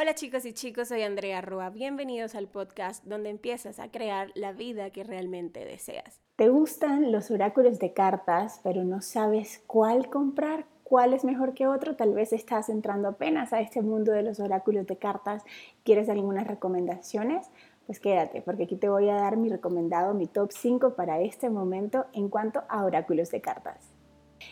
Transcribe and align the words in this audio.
Hola 0.00 0.14
chicos 0.14 0.44
y 0.44 0.52
chicos, 0.52 0.86
soy 0.86 1.02
Andrea 1.02 1.40
Roa. 1.40 1.70
Bienvenidos 1.70 2.36
al 2.36 2.46
podcast 2.46 3.02
donde 3.04 3.30
empiezas 3.30 3.80
a 3.80 3.90
crear 3.90 4.30
la 4.36 4.52
vida 4.52 4.90
que 4.90 5.02
realmente 5.02 5.64
deseas. 5.64 6.20
¿Te 6.36 6.48
gustan 6.50 7.10
los 7.10 7.32
oráculos 7.32 7.80
de 7.80 7.92
cartas, 7.94 8.60
pero 8.62 8.84
no 8.84 9.02
sabes 9.02 9.60
cuál 9.66 10.08
comprar? 10.08 10.66
¿Cuál 10.84 11.14
es 11.14 11.24
mejor 11.24 11.52
que 11.52 11.66
otro? 11.66 11.96
Tal 11.96 12.14
vez 12.14 12.32
estás 12.32 12.68
entrando 12.68 13.08
apenas 13.08 13.52
a 13.52 13.60
este 13.60 13.82
mundo 13.82 14.12
de 14.12 14.22
los 14.22 14.38
oráculos 14.38 14.86
de 14.86 14.98
cartas. 14.98 15.42
¿Quieres 15.82 16.08
algunas 16.08 16.46
recomendaciones? 16.46 17.48
Pues 17.86 17.98
quédate, 17.98 18.40
porque 18.40 18.64
aquí 18.64 18.76
te 18.76 18.88
voy 18.88 19.08
a 19.08 19.16
dar 19.16 19.36
mi 19.36 19.48
recomendado, 19.48 20.14
mi 20.14 20.28
top 20.28 20.52
5 20.52 20.94
para 20.94 21.20
este 21.22 21.50
momento 21.50 22.06
en 22.12 22.28
cuanto 22.28 22.62
a 22.68 22.84
oráculos 22.84 23.32
de 23.32 23.40
cartas. 23.40 23.97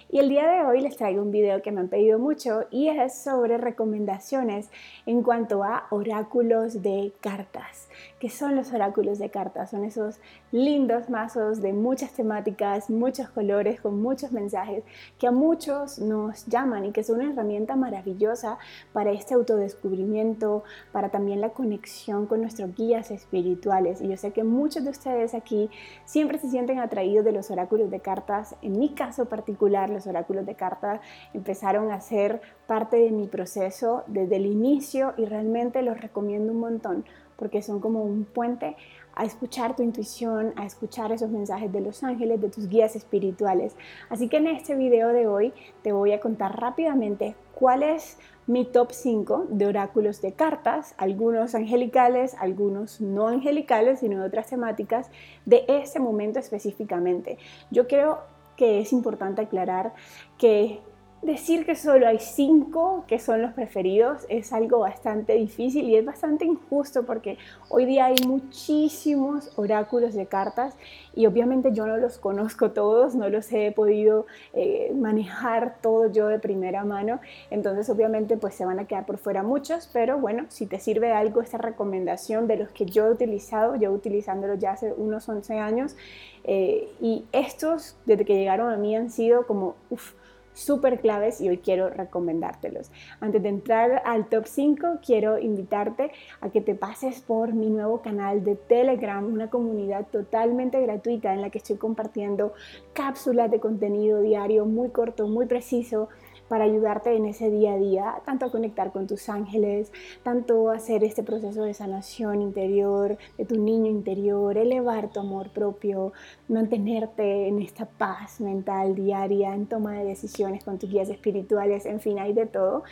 Y 0.09 0.19
el 0.19 0.29
día 0.29 0.47
de 0.49 0.65
hoy 0.65 0.81
les 0.81 0.97
traigo 0.97 1.23
un 1.23 1.31
video 1.31 1.63
que 1.63 1.73
me 1.73 1.81
han 1.81 1.89
pedido 1.89 2.19
mucho 2.19 2.65
y 2.71 2.89
es 2.89 3.19
sobre 3.23 3.59
recomendaciones 3.59 4.71
en 5.05 5.23
cuanto 5.23 5.63
a 5.63 5.87
oráculos 5.91 6.83
de 6.83 7.13
cartas. 7.21 7.89
¿Qué 8.19 8.31
son 8.31 8.57
los 8.57 8.73
oráculos 8.73 9.19
de 9.19 9.31
cartas? 9.31 9.71
Son 9.71 9.85
esos 9.85 10.19
lindos 10.53 11.11
mazos 11.11 11.61
de 11.61 11.73
muchas 11.73 12.13
temáticas, 12.13 12.89
muchos 12.89 13.29
colores, 13.31 13.81
con 13.81 14.01
muchos 14.01 14.33
mensajes 14.33 14.85
que 15.19 15.27
a 15.27 15.33
muchos 15.33 15.99
nos 15.99 16.47
llaman 16.47 16.87
y 16.87 16.93
que 16.93 17.05
son 17.05 17.21
una 17.21 17.33
herramienta 17.33 17.77
maravillosa 17.77 18.59
para 18.93 19.11
este 19.11 19.35
autodescubrimiento, 19.35 20.65
para 20.93 21.11
también 21.11 21.41
la 21.41 21.51
conexión 21.51 22.27
con 22.27 22.41
nuestros 22.41 22.75
guías 22.75 23.11
espirituales. 23.11 24.01
Y 24.01 24.09
yo 24.09 24.17
sé 24.17 24.33
que 24.33 24.45
muchos 24.45 24.85
de 24.85 24.91
ustedes 24.91 25.35
aquí 25.35 25.71
siempre 26.05 26.39
se 26.39 26.49
sienten 26.49 26.79
atraídos 26.79 27.25
de 27.25 27.33
los 27.33 27.51
oráculos 27.51 27.91
de 27.91 28.01
cartas. 28.01 28.57
En 28.63 28.79
mi 28.79 28.91
caso 28.91 29.27
particular, 29.27 29.76
los 29.91 30.07
oráculos 30.07 30.47
de 30.47 30.55
cartas 30.55 31.01
empezaron 31.35 31.93
a 31.93 32.01
ser 32.01 32.41
parte 32.67 32.97
de 32.97 33.11
mi 33.11 33.27
proceso 33.27 34.05
desde 34.07 34.37
el 34.37 34.47
inicio 34.47 35.13
y 35.17 35.27
realmente 35.27 35.83
los 35.83 36.01
recomiendo 36.01 36.53
un 36.53 36.61
montón 36.61 37.05
porque 37.37 37.63
son 37.63 37.81
como 37.81 38.03
un 38.03 38.25
puente 38.25 38.77
a 39.15 39.25
escuchar 39.25 39.77
tu 39.77 39.83
intuición, 39.83 40.53
a 40.57 40.67
escuchar 40.67 41.11
esos 41.13 41.31
mensajes 41.31 41.73
de 41.73 41.81
los 41.81 42.03
ángeles, 42.03 42.41
de 42.41 42.51
tus 42.51 42.69
guías 42.69 42.97
espirituales. 42.97 43.75
Así 44.11 44.29
que 44.29 44.37
en 44.37 44.47
este 44.47 44.75
video 44.75 45.09
de 45.09 45.27
hoy 45.27 45.53
te 45.83 45.93
voy 45.93 46.13
a 46.13 46.21
contar 46.21 46.61
rápidamente 46.61 47.35
cuál 47.55 47.83
es 47.83 48.19
mi 48.47 48.65
top 48.67 48.93
5 48.93 49.47
de 49.49 49.67
oráculos 49.67 50.21
de 50.21 50.33
cartas, 50.33 50.95
algunos 50.99 51.55
angelicales, 51.55 52.37
algunos 52.39 53.01
no 53.01 53.29
angelicales, 53.29 54.01
sino 54.01 54.21
de 54.21 54.29
otras 54.29 54.49
temáticas, 54.49 55.11
de 55.47 55.65
ese 55.67 55.99
momento 55.99 56.39
específicamente. 56.39 57.39
Yo 57.71 57.89
creo 57.89 58.19
que 58.57 58.81
es 58.81 58.93
importante 58.93 59.43
aclarar 59.43 59.95
que 60.39 60.81
decir 61.23 61.67
que 61.67 61.75
solo 61.75 62.07
hay 62.07 62.19
cinco 62.19 63.05
que 63.09 63.19
son 63.19 63.43
los 63.43 63.53
preferidos 63.53 64.27
es 64.29 64.53
algo 64.53 64.81
bastante 64.81 65.33
difícil 65.33 65.89
y 65.89 65.97
es 65.97 66.05
bastante 66.05 66.45
injusto 66.45 67.05
porque 67.05 67.39
hoy 67.69 67.85
día 67.85 68.07
hay 68.07 68.17
muchísimos 68.27 69.51
oráculos 69.57 70.15
de 70.15 70.27
cartas 70.27 70.75
y 71.15 71.27
obviamente 71.27 71.73
yo 71.73 71.87
no 71.87 71.97
los 71.97 72.19
conozco 72.19 72.71
todos, 72.71 73.15
no 73.15 73.29
los 73.29 73.51
he 73.53 73.73
podido 73.73 74.27
eh, 74.53 74.93
manejar 74.95 75.79
todo 75.81 76.13
yo 76.13 76.29
de 76.29 76.39
primera 76.39 76.85
mano, 76.85 77.21
entonces 77.51 77.89
obviamente 77.89 78.37
pues 78.37 78.55
se 78.55 78.65
van 78.65 78.79
a 78.79 78.87
quedar 78.87 79.07
por 79.07 79.19
fuera 79.19 79.43
muchos, 79.43 79.89
pero 79.93 80.19
bueno, 80.19 80.45
si 80.49 80.67
te 80.67 80.79
sirve 80.79 81.13
algo 81.13 81.41
esta 81.41 81.59
recomendación 81.59 82.47
de 82.47 82.59
los 82.59 82.69
que 82.69 82.85
yo 82.85 83.07
he 83.07 83.11
utilizado, 83.11 83.77
yo 83.77 83.91
utilizándolos 83.91 84.59
ya 84.59 84.73
hace 84.73 84.93
unos 84.93 85.29
11 85.29 85.59
años 85.59 85.97
eh, 86.45 86.89
y 87.01 87.25
estos 87.33 87.97
desde 88.05 88.25
que 88.25 88.35
llegaron 88.35 88.71
a 88.71 88.77
mí 88.77 88.95
han 88.95 89.11
sido 89.11 89.47
como, 89.47 89.75
uff, 89.91 90.13
súper 90.57 91.01
claves 91.01 91.41
y 91.41 91.49
hoy 91.49 91.59
quiero 91.59 91.91
recomendártelos. 91.91 92.91
Antes 93.21 93.43
de 93.43 93.51
entrar 93.51 94.03
al 94.05 94.29
top 94.29 94.47
5, 94.47 95.01
quiero 95.05 95.39
invitarte 95.39 96.11
a 96.41 96.49
que 96.49 96.63
te 96.63 96.75
pases 96.75 97.21
por 97.21 97.53
mi 97.53 97.69
nuevo 97.69 98.01
canal 98.01 98.43
de 98.43 98.57
Telegram, 98.57 99.25
una 99.25 99.51
comunidad 99.51 100.07
totalmente 100.07 100.81
gratuita 100.81 101.35
en 101.35 101.43
la 101.43 101.51
que 101.51 101.59
estoy 101.59 101.77
compartiendo 101.77 102.55
cápsulas 102.95 103.51
de 103.51 103.61
contenido 103.61 104.23
diario 104.23 104.65
muy 104.65 104.89
corto, 104.89 105.29
muy 105.29 105.47
preciso 105.47 106.09
para 106.49 106.65
ayudarte 106.65 107.15
en 107.15 107.27
ese 107.27 107.51
día 107.51 107.75
a 107.75 107.79
día, 107.79 108.15
tanto 108.25 108.47
a 108.47 108.51
conectar 108.51 108.93
con 108.93 109.07
tus 109.07 109.29
ángeles, 109.29 109.93
tanto 110.23 110.71
a 110.71 110.77
hacer 110.77 111.05
este 111.05 111.23
proceso 111.23 111.63
de 111.63 111.75
sanación 111.75 112.43
interior, 112.43 113.19
de 113.37 113.45
tu 113.45 113.59
niño 113.59 113.91
interior, 113.91 114.57
elevar 114.57 115.11
tu 115.11 115.21
amor 115.21 115.51
propio, 115.51 116.13
mantenerte 116.49 117.49
en 117.49 117.61
esta 117.61 117.87
paz 117.87 118.41
mental 118.41 118.95
diaria, 118.95 119.55
en 119.55 119.67
toma 119.67 119.93
de 119.95 120.05
decisiones 120.05 120.65
con 120.65 120.79
tus 120.79 120.91
guías 120.91 121.09
espirituales, 121.09 121.87
en 121.87 122.01
fin, 122.01 122.19
hay 122.19 122.33
de 122.33 122.47
todo. 122.47 122.85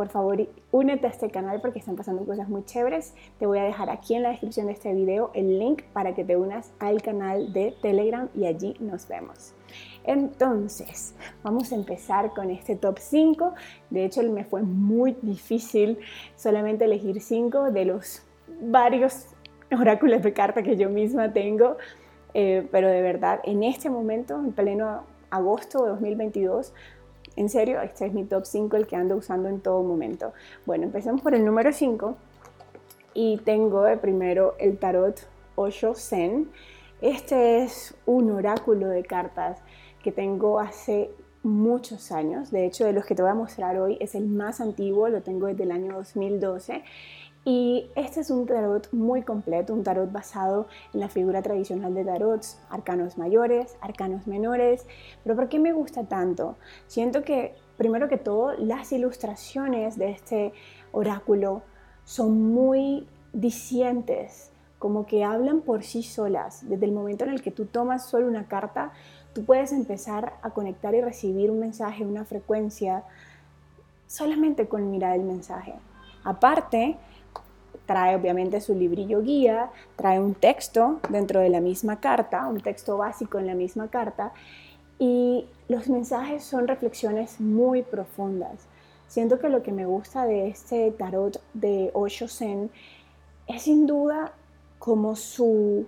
Por 0.00 0.08
favor, 0.08 0.48
únete 0.72 1.06
a 1.06 1.10
este 1.10 1.30
canal 1.30 1.60
porque 1.60 1.78
están 1.78 1.94
pasando 1.94 2.24
cosas 2.24 2.48
muy 2.48 2.64
chéveres. 2.64 3.12
Te 3.38 3.44
voy 3.44 3.58
a 3.58 3.64
dejar 3.64 3.90
aquí 3.90 4.14
en 4.14 4.22
la 4.22 4.30
descripción 4.30 4.68
de 4.68 4.72
este 4.72 4.94
video 4.94 5.30
el 5.34 5.58
link 5.58 5.82
para 5.92 6.14
que 6.14 6.24
te 6.24 6.38
unas 6.38 6.72
al 6.78 7.02
canal 7.02 7.52
de 7.52 7.74
Telegram 7.82 8.30
y 8.34 8.46
allí 8.46 8.74
nos 8.80 9.06
vemos. 9.08 9.52
Entonces, 10.04 11.14
vamos 11.42 11.70
a 11.70 11.74
empezar 11.74 12.32
con 12.32 12.50
este 12.50 12.76
top 12.76 12.96
5. 12.98 13.52
De 13.90 14.06
hecho, 14.06 14.22
me 14.22 14.44
fue 14.44 14.62
muy 14.62 15.18
difícil 15.20 15.98
solamente 16.34 16.86
elegir 16.86 17.20
5 17.20 17.70
de 17.70 17.84
los 17.84 18.22
varios 18.62 19.26
oráculos 19.70 20.22
de 20.22 20.32
carta 20.32 20.62
que 20.62 20.78
yo 20.78 20.88
misma 20.88 21.30
tengo. 21.30 21.76
Eh, 22.32 22.66
pero 22.72 22.88
de 22.88 23.02
verdad, 23.02 23.40
en 23.44 23.64
este 23.64 23.90
momento, 23.90 24.36
en 24.36 24.52
pleno 24.52 25.02
agosto 25.28 25.84
de 25.84 25.90
2022, 25.90 26.72
en 27.40 27.48
serio, 27.48 27.80
este 27.80 28.04
es 28.04 28.12
mi 28.12 28.24
top 28.24 28.44
5, 28.44 28.76
el 28.76 28.86
que 28.86 28.96
ando 28.96 29.16
usando 29.16 29.48
en 29.48 29.60
todo 29.60 29.82
momento. 29.82 30.34
Bueno, 30.66 30.84
empecemos 30.84 31.22
por 31.22 31.34
el 31.34 31.42
número 31.42 31.72
5 31.72 32.14
y 33.14 33.38
tengo 33.38 33.84
de 33.84 33.96
primero 33.96 34.56
el 34.58 34.76
tarot 34.76 35.26
Osho 35.54 35.94
Zen. 35.94 36.50
Este 37.00 37.62
es 37.62 37.94
un 38.04 38.30
oráculo 38.30 38.88
de 38.88 39.04
cartas 39.04 39.58
que 40.02 40.12
tengo 40.12 40.60
hace 40.60 41.12
muchos 41.42 42.12
años. 42.12 42.50
De 42.50 42.66
hecho, 42.66 42.84
de 42.84 42.92
los 42.92 43.06
que 43.06 43.14
te 43.14 43.22
voy 43.22 43.30
a 43.30 43.34
mostrar 43.34 43.78
hoy 43.78 43.96
es 44.00 44.14
el 44.14 44.26
más 44.26 44.60
antiguo, 44.60 45.08
lo 45.08 45.22
tengo 45.22 45.46
desde 45.46 45.62
el 45.62 45.72
año 45.72 45.94
2012. 45.94 46.84
Y 47.52 47.90
este 47.96 48.20
es 48.20 48.30
un 48.30 48.46
tarot 48.46 48.92
muy 48.92 49.22
completo, 49.22 49.74
un 49.74 49.82
tarot 49.82 50.12
basado 50.12 50.68
en 50.94 51.00
la 51.00 51.08
figura 51.08 51.42
tradicional 51.42 51.92
de 51.94 52.04
tarots, 52.04 52.60
arcanos 52.70 53.18
mayores, 53.18 53.76
arcanos 53.80 54.28
menores. 54.28 54.86
Pero 55.24 55.34
¿por 55.34 55.48
qué 55.48 55.58
me 55.58 55.72
gusta 55.72 56.04
tanto? 56.04 56.54
Siento 56.86 57.24
que, 57.24 57.56
primero 57.76 58.08
que 58.08 58.18
todo, 58.18 58.52
las 58.52 58.92
ilustraciones 58.92 59.98
de 59.98 60.10
este 60.12 60.52
oráculo 60.92 61.62
son 62.04 62.40
muy 62.40 63.08
dicientes, 63.32 64.52
como 64.78 65.04
que 65.06 65.24
hablan 65.24 65.62
por 65.62 65.82
sí 65.82 66.04
solas. 66.04 66.68
Desde 66.68 66.84
el 66.84 66.92
momento 66.92 67.24
en 67.24 67.30
el 67.30 67.42
que 67.42 67.50
tú 67.50 67.66
tomas 67.66 68.06
solo 68.06 68.28
una 68.28 68.46
carta, 68.46 68.92
tú 69.32 69.44
puedes 69.44 69.72
empezar 69.72 70.34
a 70.42 70.50
conectar 70.50 70.94
y 70.94 71.00
recibir 71.00 71.50
un 71.50 71.58
mensaje, 71.58 72.06
una 72.06 72.24
frecuencia, 72.24 73.02
solamente 74.06 74.68
con 74.68 74.88
mirar 74.92 75.16
el 75.16 75.24
mensaje. 75.24 75.74
Aparte, 76.22 76.96
trae 77.90 78.14
obviamente 78.14 78.60
su 78.60 78.72
librillo 78.72 79.20
guía, 79.20 79.72
trae 79.96 80.20
un 80.20 80.34
texto 80.34 81.00
dentro 81.08 81.40
de 81.40 81.48
la 81.48 81.60
misma 81.60 81.98
carta, 81.98 82.46
un 82.46 82.60
texto 82.60 82.96
básico 82.96 83.40
en 83.40 83.48
la 83.48 83.54
misma 83.56 83.88
carta, 83.88 84.32
y 85.00 85.48
los 85.66 85.88
mensajes 85.88 86.44
son 86.44 86.68
reflexiones 86.68 87.40
muy 87.40 87.82
profundas. 87.82 88.68
Siento 89.08 89.40
que 89.40 89.48
lo 89.48 89.64
que 89.64 89.72
me 89.72 89.86
gusta 89.86 90.24
de 90.24 90.46
este 90.46 90.92
tarot 90.92 91.42
de 91.52 91.90
Osho 91.92 92.28
Zen 92.28 92.70
es 93.48 93.62
sin 93.62 93.88
duda 93.88 94.34
como 94.78 95.16
su 95.16 95.86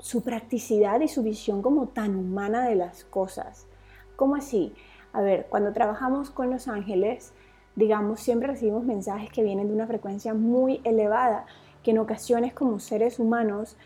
su 0.00 0.22
practicidad 0.22 1.00
y 1.02 1.08
su 1.08 1.22
visión 1.22 1.62
como 1.62 1.86
tan 1.86 2.16
humana 2.16 2.66
de 2.66 2.74
las 2.74 3.04
cosas. 3.04 3.66
¿Cómo 4.16 4.34
así? 4.34 4.74
A 5.12 5.20
ver, 5.20 5.46
cuando 5.48 5.72
trabajamos 5.72 6.30
con 6.30 6.50
los 6.50 6.66
ángeles, 6.66 7.32
digamos, 7.76 8.20
siempre 8.20 8.48
recibimos 8.48 8.84
mensajes 8.84 9.30
que 9.30 9.42
vienen 9.42 9.68
de 9.68 9.74
una 9.74 9.86
frecuencia 9.86 10.34
muy 10.34 10.80
elevada, 10.84 11.46
que 11.82 11.92
en 11.92 11.98
ocasiones 11.98 12.52
como 12.52 12.78
seres 12.78 13.18
humanos 13.18 13.76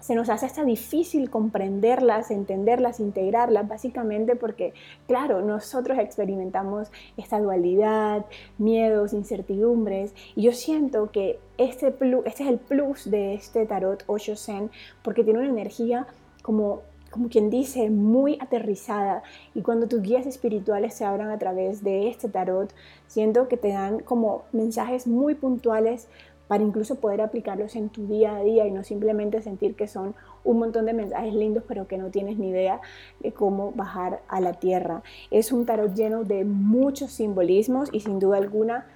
se 0.00 0.14
nos 0.14 0.28
hace 0.28 0.46
hasta 0.46 0.64
difícil 0.64 1.30
comprenderlas, 1.30 2.30
entenderlas, 2.30 3.00
integrarlas, 3.00 3.66
básicamente 3.66 4.36
porque, 4.36 4.72
claro, 5.08 5.42
nosotros 5.42 5.98
experimentamos 5.98 6.92
esta 7.16 7.40
dualidad, 7.40 8.24
miedos, 8.56 9.12
incertidumbres, 9.12 10.14
y 10.36 10.42
yo 10.42 10.52
siento 10.52 11.10
que 11.10 11.40
este, 11.58 11.88
este 12.24 12.42
es 12.44 12.48
el 12.48 12.58
plus 12.58 13.10
de 13.10 13.34
este 13.34 13.66
tarot 13.66 14.04
Osho 14.06 14.36
Zen, 14.36 14.70
porque 15.02 15.24
tiene 15.24 15.40
una 15.40 15.48
energía 15.48 16.06
como 16.42 16.82
como 17.16 17.30
quien 17.30 17.48
dice, 17.48 17.88
muy 17.88 18.36
aterrizada. 18.42 19.22
Y 19.54 19.62
cuando 19.62 19.88
tus 19.88 20.02
guías 20.02 20.26
espirituales 20.26 20.92
se 20.92 21.06
abran 21.06 21.30
a 21.30 21.38
través 21.38 21.82
de 21.82 22.08
este 22.08 22.28
tarot, 22.28 22.74
siento 23.06 23.48
que 23.48 23.56
te 23.56 23.68
dan 23.68 24.00
como 24.00 24.42
mensajes 24.52 25.06
muy 25.06 25.34
puntuales 25.34 26.08
para 26.46 26.62
incluso 26.62 26.96
poder 26.96 27.22
aplicarlos 27.22 27.74
en 27.74 27.88
tu 27.88 28.06
día 28.06 28.36
a 28.36 28.42
día 28.42 28.66
y 28.66 28.70
no 28.70 28.84
simplemente 28.84 29.40
sentir 29.40 29.76
que 29.76 29.88
son 29.88 30.14
un 30.44 30.58
montón 30.58 30.84
de 30.84 30.92
mensajes 30.92 31.32
lindos 31.32 31.64
pero 31.66 31.88
que 31.88 31.96
no 31.96 32.10
tienes 32.10 32.36
ni 32.36 32.50
idea 32.50 32.82
de 33.20 33.32
cómo 33.32 33.72
bajar 33.72 34.20
a 34.28 34.40
la 34.40 34.52
tierra. 34.52 35.02
Es 35.30 35.52
un 35.52 35.64
tarot 35.64 35.94
lleno 35.94 36.22
de 36.22 36.44
muchos 36.44 37.12
simbolismos 37.12 37.88
y 37.92 38.00
sin 38.00 38.18
duda 38.18 38.36
alguna 38.36 38.86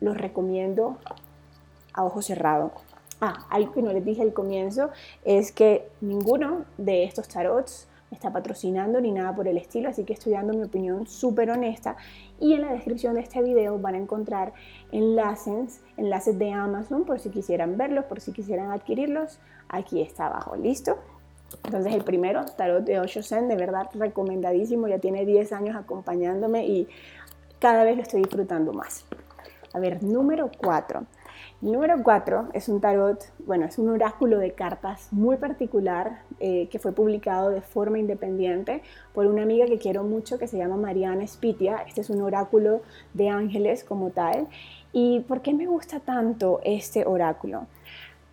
los 0.00 0.16
recomiendo 0.16 0.96
a 1.92 2.02
ojo 2.02 2.22
cerrado. 2.22 2.72
Ah, 3.20 3.46
algo 3.50 3.72
que 3.72 3.82
no 3.82 3.92
les 3.92 4.04
dije 4.04 4.22
al 4.22 4.32
comienzo 4.32 4.90
es 5.24 5.50
que 5.50 5.88
ninguno 6.00 6.64
de 6.76 7.04
estos 7.04 7.26
tarots 7.28 7.88
me 8.10 8.16
está 8.16 8.32
patrocinando 8.32 9.00
ni 9.00 9.12
nada 9.12 9.34
por 9.34 9.48
el 9.48 9.58
estilo, 9.58 9.88
así 9.88 10.04
que 10.04 10.12
estoy 10.12 10.32
dando 10.32 10.54
mi 10.54 10.62
opinión 10.62 11.06
súper 11.06 11.50
honesta. 11.50 11.96
Y 12.40 12.54
en 12.54 12.62
la 12.62 12.72
descripción 12.72 13.14
de 13.14 13.20
este 13.20 13.42
video 13.42 13.78
van 13.78 13.96
a 13.96 13.98
encontrar 13.98 14.52
enlaces, 14.92 15.80
enlaces 15.96 16.38
de 16.38 16.52
Amazon 16.52 17.04
por 17.04 17.18
si 17.18 17.30
quisieran 17.30 17.76
verlos, 17.76 18.04
por 18.04 18.20
si 18.20 18.32
quisieran 18.32 18.70
adquirirlos. 18.70 19.40
Aquí 19.68 20.00
está 20.00 20.26
abajo, 20.26 20.56
¿listo? 20.56 20.96
Entonces 21.64 21.94
el 21.94 22.04
primero, 22.04 22.44
Tarot 22.44 22.84
de 22.84 23.00
Osho 23.00 23.22
Zen, 23.22 23.48
de 23.48 23.56
verdad 23.56 23.88
recomendadísimo, 23.94 24.86
ya 24.86 24.98
tiene 24.98 25.24
10 25.24 25.52
años 25.52 25.76
acompañándome 25.76 26.66
y 26.66 26.88
cada 27.58 27.84
vez 27.84 27.96
lo 27.96 28.02
estoy 28.02 28.20
disfrutando 28.20 28.72
más. 28.72 29.04
A 29.74 29.80
ver, 29.80 30.02
número 30.02 30.50
4. 30.58 31.04
Número 31.60 32.02
4 32.02 32.50
es 32.52 32.68
un 32.68 32.80
tarot, 32.80 33.20
bueno, 33.46 33.66
es 33.66 33.78
un 33.78 33.88
oráculo 33.88 34.38
de 34.38 34.52
cartas 34.52 35.08
muy 35.10 35.36
particular 35.36 36.22
eh, 36.40 36.68
que 36.70 36.78
fue 36.78 36.92
publicado 36.92 37.50
de 37.50 37.60
forma 37.60 37.98
independiente 37.98 38.82
por 39.12 39.26
una 39.26 39.42
amiga 39.42 39.66
que 39.66 39.78
quiero 39.78 40.04
mucho 40.04 40.38
que 40.38 40.46
se 40.46 40.56
llama 40.56 40.76
Mariana 40.76 41.26
Spitia. 41.26 41.84
Este 41.86 42.00
es 42.00 42.10
un 42.10 42.22
oráculo 42.22 42.82
de 43.14 43.28
ángeles 43.28 43.82
como 43.82 44.10
tal. 44.10 44.46
¿Y 44.92 45.20
por 45.20 45.42
qué 45.42 45.52
me 45.52 45.66
gusta 45.66 46.00
tanto 46.00 46.60
este 46.64 47.06
oráculo? 47.06 47.66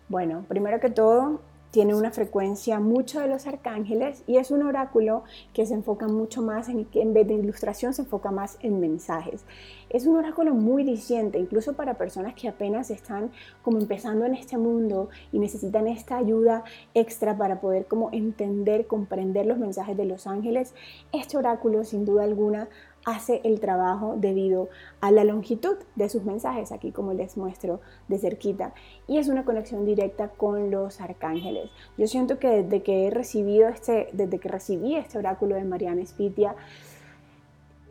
Bueno, 0.08 0.44
primero 0.48 0.78
que 0.78 0.90
todo, 0.90 1.40
tiene 1.76 1.94
una 1.94 2.10
frecuencia 2.10 2.80
mucho 2.80 3.20
de 3.20 3.28
los 3.28 3.46
arcángeles 3.46 4.22
y 4.26 4.38
es 4.38 4.50
un 4.50 4.62
oráculo 4.62 5.24
que 5.52 5.66
se 5.66 5.74
enfoca 5.74 6.08
mucho 6.08 6.40
más 6.40 6.70
en, 6.70 6.88
en 6.94 7.12
vez 7.12 7.28
de 7.28 7.34
ilustración, 7.34 7.92
se 7.92 8.00
enfoca 8.00 8.30
más 8.30 8.56
en 8.62 8.80
mensajes. 8.80 9.44
Es 9.90 10.06
un 10.06 10.16
oráculo 10.16 10.54
muy 10.54 10.84
diciente, 10.84 11.38
incluso 11.38 11.74
para 11.74 11.98
personas 11.98 12.32
que 12.32 12.48
apenas 12.48 12.90
están 12.90 13.30
como 13.60 13.76
empezando 13.76 14.24
en 14.24 14.34
este 14.34 14.56
mundo 14.56 15.10
y 15.32 15.38
necesitan 15.38 15.86
esta 15.86 16.16
ayuda 16.16 16.64
extra 16.94 17.36
para 17.36 17.60
poder 17.60 17.84
como 17.84 18.08
entender, 18.10 18.86
comprender 18.86 19.44
los 19.44 19.58
mensajes 19.58 19.98
de 19.98 20.06
los 20.06 20.26
ángeles. 20.26 20.72
Este 21.12 21.36
oráculo 21.36 21.84
sin 21.84 22.06
duda 22.06 22.24
alguna 22.24 22.70
hace 23.06 23.40
el 23.44 23.60
trabajo 23.60 24.16
debido 24.18 24.68
a 25.00 25.12
la 25.12 25.22
longitud 25.22 25.76
de 25.94 26.08
sus 26.08 26.24
mensajes, 26.24 26.72
aquí 26.72 26.90
como 26.90 27.12
les 27.12 27.36
muestro 27.36 27.80
de 28.08 28.18
cerquita, 28.18 28.74
y 29.06 29.18
es 29.18 29.28
una 29.28 29.44
conexión 29.44 29.86
directa 29.86 30.28
con 30.28 30.72
los 30.72 31.00
arcángeles. 31.00 31.70
Yo 31.96 32.08
siento 32.08 32.40
que 32.40 32.64
desde 32.64 32.82
que 32.82 33.06
he 33.06 33.10
recibido 33.10 33.68
este, 33.68 34.08
desde 34.12 34.40
que 34.40 34.48
recibí 34.48 34.96
este 34.96 35.18
oráculo 35.18 35.54
de 35.54 35.62
Mariana 35.62 36.04
Spitia, 36.04 36.56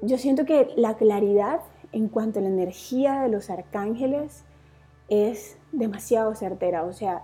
yo 0.02 0.18
siento 0.18 0.46
que 0.46 0.68
la 0.76 0.96
claridad 0.96 1.62
en 1.94 2.10
cuanto 2.10 2.40
a 2.40 2.42
la 2.42 2.50
energía 2.50 3.22
de 3.22 3.30
los 3.30 3.50
arcángeles 3.50 4.44
es 5.08 5.58
demasiado 5.72 6.36
certera, 6.36 6.84
o 6.84 6.92
sea, 6.92 7.24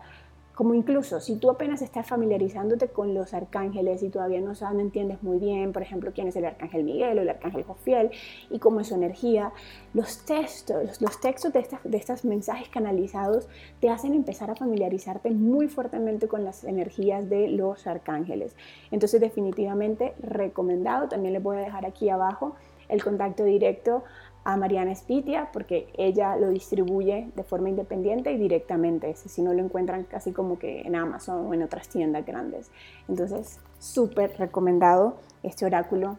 como 0.61 0.75
incluso 0.75 1.19
si 1.19 1.37
tú 1.37 1.49
apenas 1.49 1.81
estás 1.81 2.07
familiarizándote 2.07 2.89
con 2.89 3.15
los 3.15 3.33
arcángeles 3.33 4.03
y 4.03 4.09
todavía 4.09 4.41
no, 4.41 4.53
sabes, 4.53 4.75
no 4.75 4.81
entiendes 4.81 5.23
muy 5.23 5.39
bien, 5.39 5.73
por 5.73 5.81
ejemplo, 5.81 6.11
quién 6.13 6.27
es 6.27 6.35
el 6.35 6.45
arcángel 6.45 6.83
Miguel 6.83 7.17
o 7.17 7.21
el 7.23 7.29
arcángel 7.29 7.63
Jofiel 7.63 8.11
y 8.51 8.59
cómo 8.59 8.79
es 8.79 8.89
su 8.89 8.93
energía, 8.93 9.53
los 9.95 10.23
textos, 10.23 11.01
los 11.01 11.19
textos 11.19 11.51
de, 11.51 11.65
de 11.83 11.97
estos 11.97 12.25
mensajes 12.25 12.69
canalizados 12.69 13.49
te 13.79 13.89
hacen 13.89 14.13
empezar 14.13 14.51
a 14.51 14.55
familiarizarte 14.55 15.31
muy 15.31 15.67
fuertemente 15.67 16.27
con 16.27 16.45
las 16.45 16.63
energías 16.63 17.27
de 17.27 17.47
los 17.47 17.87
arcángeles. 17.87 18.55
Entonces 18.91 19.19
definitivamente 19.19 20.13
recomendado, 20.19 21.09
también 21.09 21.33
les 21.33 21.41
voy 21.41 21.57
a 21.57 21.61
dejar 21.61 21.87
aquí 21.87 22.07
abajo 22.09 22.55
el 22.87 23.03
contacto 23.03 23.43
directo 23.45 24.03
a 24.43 24.57
Mariana 24.57 24.95
Spitia 24.95 25.49
porque 25.53 25.87
ella 25.95 26.35
lo 26.35 26.49
distribuye 26.49 27.29
de 27.35 27.43
forma 27.43 27.69
independiente 27.69 28.31
y 28.31 28.37
directamente, 28.37 29.15
si 29.15 29.41
no 29.41 29.53
lo 29.53 29.63
encuentran 29.63 30.03
casi 30.03 30.31
como 30.31 30.57
que 30.57 30.81
en 30.81 30.95
Amazon 30.95 31.45
o 31.45 31.53
en 31.53 31.63
otras 31.63 31.89
tiendas 31.89 32.25
grandes. 32.25 32.71
Entonces, 33.07 33.59
súper 33.79 34.37
recomendado 34.39 35.17
este 35.43 35.65
oráculo 35.65 36.17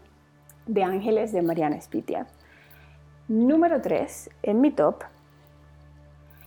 de 0.66 0.84
ángeles 0.84 1.32
de 1.32 1.42
Mariana 1.42 1.80
Spitia. 1.80 2.26
Número 3.28 3.80
3, 3.80 4.30
en 4.42 4.60
mi 4.60 4.70
top, 4.70 5.02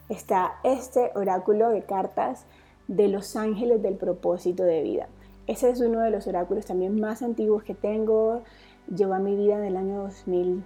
está 0.07 0.55
este 0.63 1.11
oráculo 1.15 1.69
de 1.69 1.81
cartas 1.83 2.45
de 2.87 3.07
los 3.07 3.35
ángeles 3.35 3.81
del 3.81 3.95
propósito 3.95 4.63
de 4.63 4.83
vida. 4.83 5.07
Ese 5.47 5.69
es 5.69 5.81
uno 5.81 5.99
de 5.99 6.11
los 6.11 6.27
oráculos 6.27 6.65
también 6.65 6.99
más 6.99 7.21
antiguos 7.21 7.63
que 7.63 7.75
tengo. 7.75 8.43
Llevo 8.87 9.13
a 9.13 9.19
mi 9.19 9.35
vida 9.35 9.59
del 9.59 9.77
año 9.77 10.03
2000 10.03 10.63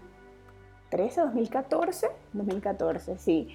2013, 0.90 1.22
2014, 1.22 2.08
2014, 2.34 3.18
sí. 3.18 3.48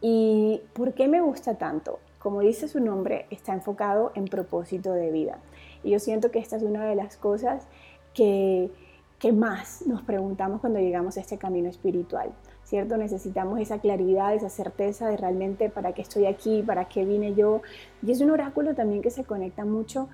¿Y 0.00 0.60
por 0.72 0.94
qué 0.94 1.08
me 1.08 1.20
gusta 1.20 1.56
tanto? 1.56 2.00
Como 2.18 2.40
dice 2.40 2.68
su 2.68 2.80
nombre, 2.80 3.26
está 3.30 3.52
enfocado 3.52 4.12
en 4.14 4.24
propósito 4.24 4.92
de 4.92 5.10
vida. 5.10 5.38
Y 5.84 5.90
yo 5.90 5.98
siento 5.98 6.30
que 6.30 6.38
esta 6.38 6.56
es 6.56 6.62
una 6.62 6.84
de 6.84 6.94
las 6.94 7.16
cosas 7.16 7.66
que, 8.14 8.70
que 9.18 9.32
más 9.32 9.86
nos 9.86 10.02
preguntamos 10.02 10.60
cuando 10.60 10.78
llegamos 10.78 11.16
a 11.16 11.20
este 11.20 11.38
camino 11.38 11.68
espiritual. 11.68 12.32
¿Cierto? 12.64 12.96
Necesitamos 12.96 13.60
esa 13.60 13.80
claridad, 13.80 14.34
esa 14.34 14.48
certeza 14.48 15.08
de 15.08 15.18
realmente 15.18 15.68
para 15.68 15.92
qué 15.92 16.00
estoy 16.00 16.24
aquí, 16.24 16.62
para 16.62 16.86
qué 16.86 17.04
vine 17.04 17.34
yo. 17.34 17.60
Y 18.02 18.12
es 18.12 18.20
un 18.22 18.30
oráculo 18.30 18.74
también 18.74 19.02
que 19.02 19.10
se 19.10 19.24
conecta 19.24 19.64
mucho 19.66 20.08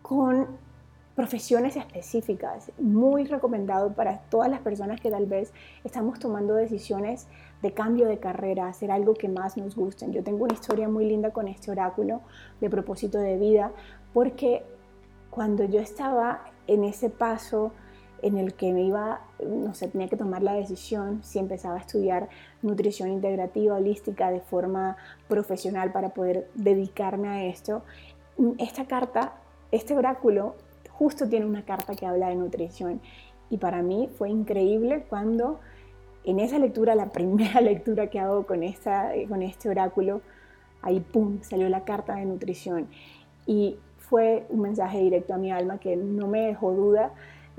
con 0.00 0.46
profesiones 1.14 1.76
específicas, 1.76 2.72
muy 2.78 3.24
recomendado 3.24 3.92
para 3.92 4.18
todas 4.30 4.50
las 4.50 4.60
personas 4.60 5.00
que 5.00 5.10
tal 5.10 5.26
vez 5.26 5.52
estamos 5.84 6.18
tomando 6.18 6.54
decisiones 6.54 7.26
de 7.60 7.72
cambio 7.72 8.06
de 8.06 8.18
carrera, 8.18 8.68
hacer 8.68 8.90
algo 8.90 9.14
que 9.14 9.28
más 9.28 9.56
nos 9.56 9.76
guste. 9.76 10.10
Yo 10.10 10.22
tengo 10.22 10.44
una 10.44 10.54
historia 10.54 10.88
muy 10.88 11.06
linda 11.06 11.30
con 11.30 11.48
este 11.48 11.70
oráculo 11.70 12.22
de 12.60 12.70
propósito 12.70 13.18
de 13.18 13.36
vida, 13.36 13.72
porque 14.14 14.64
cuando 15.30 15.64
yo 15.64 15.80
estaba 15.80 16.44
en 16.66 16.84
ese 16.84 17.10
paso 17.10 17.72
en 18.22 18.38
el 18.38 18.54
que 18.54 18.72
me 18.72 18.82
iba, 18.82 19.20
no 19.44 19.74
sé, 19.74 19.88
tenía 19.88 20.08
que 20.08 20.16
tomar 20.16 20.42
la 20.42 20.54
decisión 20.54 21.22
si 21.24 21.38
empezaba 21.38 21.74
a 21.74 21.80
estudiar 21.80 22.28
nutrición 22.62 23.10
integrativa, 23.10 23.74
holística 23.74 24.30
de 24.30 24.40
forma 24.40 24.96
profesional 25.28 25.92
para 25.92 26.10
poder 26.10 26.48
dedicarme 26.54 27.28
a 27.28 27.44
esto, 27.44 27.82
esta 28.58 28.86
carta, 28.86 29.34
este 29.72 29.96
oráculo 29.96 30.54
justo 31.02 31.28
tiene 31.28 31.46
una 31.46 31.64
carta 31.64 31.96
que 31.96 32.06
habla 32.06 32.28
de 32.28 32.36
nutrición. 32.36 33.00
Y 33.50 33.56
para 33.56 33.82
mí 33.82 34.08
fue 34.16 34.30
increíble 34.30 35.04
cuando 35.08 35.58
en 36.22 36.38
esa 36.38 36.60
lectura, 36.60 36.94
la 36.94 37.06
primera 37.18 37.60
lectura 37.60 38.06
que 38.06 38.20
hago 38.20 38.46
con, 38.46 38.62
esta, 38.62 39.10
con 39.28 39.42
este 39.42 39.68
oráculo, 39.68 40.20
ahí 40.80 41.00
pum, 41.00 41.42
salió 41.42 41.68
la 41.68 41.82
carta 41.84 42.14
de 42.14 42.24
nutrición. 42.24 42.86
Y 43.46 43.78
fue 43.98 44.46
un 44.48 44.60
mensaje 44.60 44.98
directo 44.98 45.34
a 45.34 45.38
mi 45.38 45.50
alma 45.50 45.78
que 45.78 45.96
no 45.96 46.28
me 46.28 46.42
dejó 46.42 46.70
duda 46.72 47.12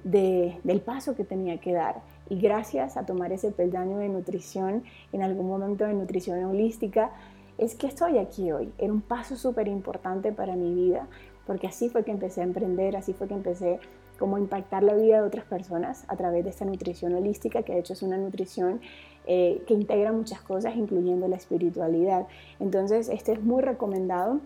de, 0.05 0.57
del 0.63 0.79
paso 0.79 1.13
que 1.13 1.25
tenía 1.25 1.57
que 1.59 1.73
dar. 1.73 2.01
Y 2.29 2.39
gracias 2.39 2.95
a 2.95 3.05
tomar 3.05 3.33
ese 3.33 3.51
peldaño 3.51 3.97
de 3.97 4.07
nutrición, 4.07 4.83
en 5.11 5.21
algún 5.21 5.49
momento 5.49 5.83
de 5.83 5.93
nutrición 5.93 6.41
holística, 6.45 7.11
es 7.57 7.75
que 7.75 7.87
estoy 7.87 8.19
aquí 8.19 8.53
hoy. 8.53 8.71
Era 8.77 8.93
un 8.93 9.01
paso 9.01 9.35
súper 9.35 9.67
importante 9.67 10.31
para 10.31 10.55
mi 10.55 10.73
vida, 10.73 11.09
porque 11.45 11.67
así 11.67 11.89
fue 11.89 12.03
que 12.03 12.11
empecé 12.11 12.41
a 12.41 12.43
emprender, 12.43 12.95
así 12.95 13.13
fue 13.13 13.27
que 13.27 13.33
empecé 13.33 13.79
como 14.17 14.37
impactar 14.37 14.83
la 14.83 14.93
vida 14.93 15.21
de 15.21 15.27
otras 15.27 15.45
personas 15.45 16.05
a 16.07 16.15
través 16.15 16.43
de 16.43 16.49
esta 16.49 16.65
nutrición 16.65 17.13
holística, 17.13 17.63
que 17.63 17.73
de 17.73 17.79
hecho 17.79 17.93
es 17.93 18.03
una 18.03 18.17
nutrición 18.17 18.79
eh, 19.25 19.63
que 19.67 19.73
integra 19.73 20.11
muchas 20.11 20.41
cosas, 20.41 20.75
incluyendo 20.75 21.27
la 21.27 21.35
espiritualidad. 21.35 22.27
Entonces, 22.59 23.09
este 23.09 23.33
es 23.33 23.41
muy 23.41 23.61
recomendado. 23.61 24.39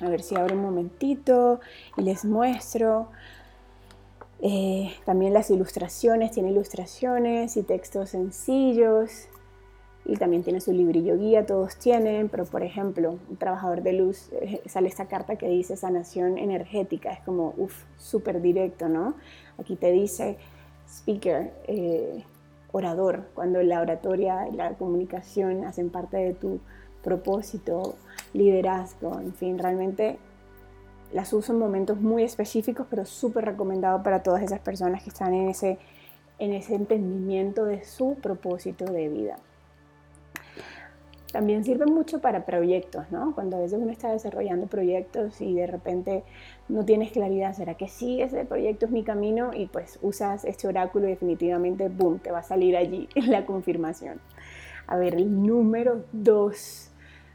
A 0.00 0.08
ver 0.08 0.22
si 0.22 0.36
abro 0.36 0.54
un 0.54 0.62
momentito 0.62 1.60
y 1.96 2.02
les 2.02 2.24
muestro. 2.24 3.08
Eh, 4.40 4.92
también 5.04 5.32
las 5.32 5.50
ilustraciones, 5.50 6.32
tiene 6.32 6.50
ilustraciones 6.50 7.56
y 7.56 7.62
textos 7.62 8.10
sencillos 8.10 9.28
y 10.04 10.16
también 10.16 10.42
tiene 10.42 10.60
su 10.60 10.72
librillo 10.72 11.16
guía, 11.16 11.46
todos 11.46 11.76
tienen, 11.76 12.28
pero 12.28 12.44
por 12.44 12.62
ejemplo, 12.62 13.18
un 13.28 13.36
trabajador 13.36 13.82
de 13.82 13.92
luz, 13.92 14.30
eh, 14.32 14.60
sale 14.66 14.88
esta 14.88 15.06
carta 15.06 15.36
que 15.36 15.48
dice 15.48 15.76
sanación 15.76 16.38
energética, 16.38 17.12
es 17.12 17.20
como, 17.20 17.54
uff, 17.56 17.84
súper 17.98 18.40
directo, 18.40 18.88
¿no? 18.88 19.14
Aquí 19.58 19.76
te 19.76 19.92
dice 19.92 20.38
speaker, 20.88 21.52
eh, 21.68 22.24
orador, 22.72 23.28
cuando 23.34 23.62
la 23.62 23.80
oratoria 23.80 24.48
y 24.48 24.56
la 24.56 24.74
comunicación 24.74 25.64
hacen 25.64 25.90
parte 25.90 26.16
de 26.16 26.34
tu 26.34 26.58
propósito, 27.02 27.94
liderazgo, 28.32 29.20
en 29.20 29.34
fin, 29.34 29.58
realmente 29.58 30.18
las 31.12 31.32
uso 31.32 31.52
en 31.52 31.58
momentos 31.58 32.00
muy 32.00 32.22
específicos, 32.22 32.86
pero 32.88 33.04
súper 33.04 33.44
recomendado 33.44 34.02
para 34.02 34.22
todas 34.22 34.42
esas 34.42 34.60
personas 34.60 35.02
que 35.02 35.10
están 35.10 35.34
en 35.34 35.50
ese, 35.50 35.78
en 36.38 36.54
ese 36.54 36.74
entendimiento 36.74 37.64
de 37.66 37.84
su 37.84 38.14
propósito 38.14 38.86
de 38.86 39.08
vida. 39.08 39.36
También 41.32 41.64
sirve 41.64 41.86
mucho 41.86 42.20
para 42.20 42.44
proyectos, 42.44 43.10
¿no? 43.10 43.34
Cuando 43.34 43.56
a 43.56 43.60
veces 43.60 43.78
uno 43.80 43.90
está 43.90 44.12
desarrollando 44.12 44.66
proyectos 44.66 45.40
y 45.40 45.54
de 45.54 45.66
repente 45.66 46.24
no 46.68 46.84
tienes 46.84 47.10
claridad, 47.10 47.54
¿será 47.54 47.74
que 47.74 47.88
sí 47.88 48.20
ese 48.20 48.44
proyecto 48.44 48.84
es 48.84 48.92
mi 48.92 49.02
camino? 49.02 49.50
Y 49.54 49.66
pues 49.66 49.98
usas 50.02 50.44
este 50.44 50.68
oráculo 50.68 51.06
y 51.06 51.10
definitivamente, 51.10 51.88
¡boom!, 51.88 52.18
te 52.18 52.30
va 52.30 52.40
a 52.40 52.42
salir 52.42 52.76
allí 52.76 53.08
la 53.14 53.46
confirmación. 53.46 54.20
A 54.86 54.96
ver, 54.98 55.14
el 55.14 55.42
número 55.42 56.04
2 56.12 56.90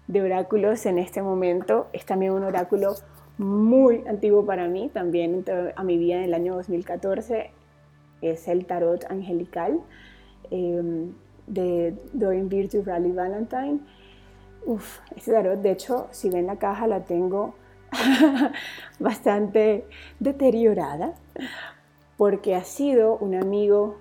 de 0.08 0.22
oráculos 0.22 0.86
en 0.86 1.00
este 1.00 1.24
momento 1.24 1.88
es 1.92 2.06
también 2.06 2.34
un 2.34 2.44
oráculo 2.44 2.94
muy 3.40 4.04
antiguo 4.08 4.46
para 4.46 4.68
mí, 4.68 4.90
también 4.94 5.44
a 5.76 5.84
mi 5.84 5.98
vida 5.98 6.18
en 6.18 6.24
el 6.24 6.34
año 6.34 6.56
2014, 6.56 7.52
es 8.22 8.48
el 8.48 8.66
tarot 8.66 9.06
angelical 9.10 9.80
em, 10.50 11.14
de 11.48 11.96
Doreen 12.14 12.50
Virtue 12.50 12.84
Rally 12.84 13.12
Valentine. 13.12 13.80
Uf, 14.66 15.00
este 15.16 15.32
tarot, 15.32 15.60
de 15.62 15.72
hecho, 15.72 16.08
si 16.12 16.30
ven 16.30 16.46
la 16.46 16.58
caja, 16.58 16.88
la 16.88 17.04
tengo 17.06 17.56
bastante 19.00 19.86
deteriorada 20.20 21.16
porque 22.18 22.56
ha 22.56 22.64
sido 22.64 23.18
un 23.18 23.36
amigo 23.36 23.98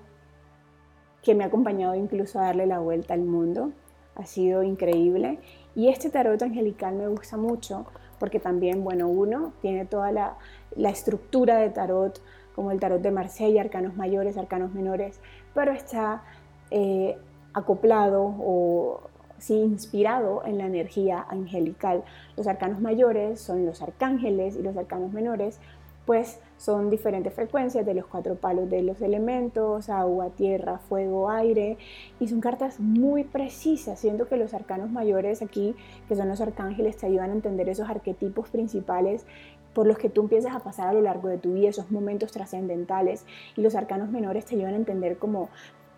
que 1.21 1.35
me 1.35 1.43
ha 1.43 1.47
acompañado 1.47 1.95
incluso 1.95 2.39
a 2.39 2.43
darle 2.43 2.65
la 2.65 2.79
vuelta 2.79 3.13
al 3.13 3.21
mundo. 3.21 3.71
Ha 4.15 4.25
sido 4.25 4.63
increíble. 4.63 5.39
Y 5.75 5.89
este 5.89 6.09
tarot 6.09 6.41
angelical 6.41 6.95
me 6.95 7.07
gusta 7.07 7.37
mucho 7.37 7.85
porque 8.19 8.39
también, 8.39 8.83
bueno, 8.83 9.07
uno 9.07 9.53
tiene 9.61 9.85
toda 9.85 10.11
la, 10.11 10.37
estructura 10.75 11.57
de 11.57 11.69
tarot, 11.69 12.19
como 12.55 12.71
el 12.71 12.79
tarot 12.79 13.01
de 13.01 13.11
Marsella, 13.11 13.61
arcanos 13.61 13.95
mayores, 13.95 14.37
arcanos 14.37 14.73
menores, 14.73 15.19
pero 15.53 15.71
está 15.71 16.23
eh, 16.71 17.17
acoplado 17.57 18.23
o 18.23 19.01
sí, 19.37 19.55
inspirado 19.55 20.43
en 20.45 20.57
la 20.57 20.65
energía 20.65 21.25
angelical. 21.29 22.03
Los 22.35 22.47
arcanos 22.47 22.79
mayores 22.79 23.39
son 23.39 23.65
los 23.65 23.81
arcángeles 23.81 24.55
y 24.55 24.61
los 24.61 24.77
arcanos 24.77 25.11
menores 25.11 25.59
pues 26.05 26.39
son 26.55 26.89
diferentes 26.89 27.33
frecuencias 27.33 27.85
de 27.85 27.93
los 27.93 28.05
cuatro 28.05 28.35
palos 28.35 28.69
de 28.69 28.81
los 28.81 29.01
elementos, 29.01 29.89
agua, 29.89 30.29
tierra, 30.29 30.77
fuego, 30.77 31.29
aire, 31.29 31.77
y 32.21 32.29
son 32.29 32.39
cartas 32.39 32.79
muy 32.79 33.25
precisas, 33.25 33.99
siendo 33.99 34.25
que 34.25 34.37
los 34.37 34.53
arcanos 34.53 34.89
mayores 34.89 35.41
aquí, 35.41 35.75
que 36.07 36.15
son 36.15 36.29
los 36.29 36.39
arcángeles, 36.39 36.95
te 36.95 37.07
ayudan 37.07 37.31
a 37.31 37.33
entender 37.33 37.67
esos 37.67 37.89
arquetipos 37.89 38.49
principales 38.49 39.25
por 39.73 39.85
los 39.85 39.97
que 39.97 40.09
tú 40.09 40.21
empiezas 40.21 40.55
a 40.55 40.59
pasar 40.59 40.87
a 40.87 40.93
lo 40.93 41.01
largo 41.01 41.27
de 41.27 41.37
tu 41.37 41.53
vida, 41.53 41.69
esos 41.69 41.91
momentos 41.91 42.31
trascendentales, 42.31 43.25
y 43.57 43.61
los 43.61 43.75
arcanos 43.75 44.09
menores 44.09 44.45
te 44.45 44.55
ayudan 44.55 44.75
a 44.75 44.77
entender 44.77 45.17
como 45.17 45.49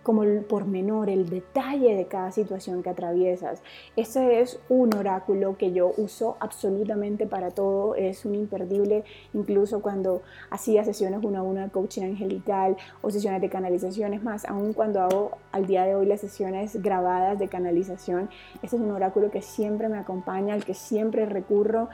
como 0.03 0.24
el 0.24 0.41
pormenor, 0.44 1.10
el 1.10 1.29
detalle 1.29 1.96
de 1.96 2.06
cada 2.06 2.32
situación 2.32 2.84
que 2.84 2.89
atraviesas. 2.89 3.62
Este 3.96 4.41
es 4.41 4.60
un 4.70 4.94
oráculo 4.96 5.58
que 5.58 5.72
yo 5.72 5.91
uso 5.98 6.38
absolutamente 6.39 7.27
para 7.27 7.51
todo, 7.51 7.96
es 7.96 8.25
un 8.25 8.36
imperdible, 8.36 9.03
incluso 9.34 9.82
cuando 9.82 10.22
hacía 10.50 10.84
sesiones 10.86 11.20
uno 11.24 11.39
a 11.39 11.41
uno 11.41 11.62
de 11.62 11.70
coaching 11.70 12.03
angelical 12.03 12.77
o 13.01 13.12
sesiones 13.12 13.41
de 13.41 13.50
canalizaciones 13.50 14.24
más, 14.24 14.46
aún 14.46 14.74
cuando 14.74 15.01
hago 15.01 15.32
al 15.51 15.65
día 15.65 15.84
de 15.86 15.96
hoy 15.96 16.06
las 16.06 16.22
sesiones 16.22 16.82
grabadas 16.82 17.38
de 17.39 17.48
canalización, 17.48 18.29
este 18.62 18.77
es 18.77 18.82
un 18.82 18.91
oráculo 18.91 19.32
que 19.32 19.41
siempre 19.41 19.89
me 19.89 19.98
acompaña, 19.98 20.53
al 20.53 20.65
que 20.65 20.74
siempre 20.74 21.25
recurro. 21.25 21.89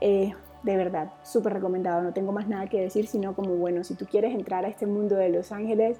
Eh, 0.00 0.32
de 0.62 0.76
verdad, 0.76 1.12
súper 1.22 1.54
recomendado. 1.54 2.02
No 2.02 2.12
tengo 2.12 2.32
más 2.32 2.46
nada 2.46 2.66
que 2.66 2.80
decir, 2.80 3.06
sino 3.06 3.34
como, 3.34 3.56
bueno, 3.56 3.82
si 3.82 3.94
tú 3.94 4.06
quieres 4.06 4.34
entrar 4.34 4.64
a 4.64 4.68
este 4.68 4.86
mundo 4.86 5.16
de 5.16 5.30
los 5.30 5.52
ángeles 5.52 5.98